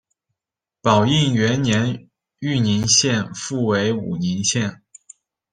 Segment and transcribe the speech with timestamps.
[0.81, 2.09] 宝应元年
[2.39, 4.81] 豫宁县复为武宁县。